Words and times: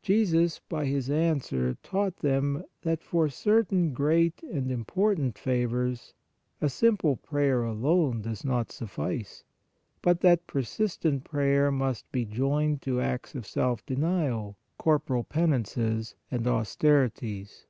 Jesus 0.00 0.58
by 0.58 0.86
His 0.86 1.10
answer 1.10 1.76
taught 1.82 2.20
them 2.20 2.64
that 2.80 3.02
for 3.02 3.28
certain 3.28 3.92
great 3.92 4.42
and 4.42 4.70
important 4.70 5.36
favors 5.36 6.14
a 6.62 6.70
simple 6.70 7.16
prayer 7.16 7.62
alone 7.62 8.22
does 8.22 8.42
not 8.42 8.72
suffice, 8.72 9.44
but 10.00 10.22
that 10.22 10.46
persistent 10.46 11.24
prayer 11.24 11.70
must 11.70 12.10
be 12.10 12.24
joined 12.24 12.80
to 12.80 13.02
acts 13.02 13.34
of 13.34 13.46
self 13.46 13.84
denial, 13.84 14.56
corporal 14.78 15.24
penances 15.24 16.14
and 16.30 16.46
austerities. 16.46 17.66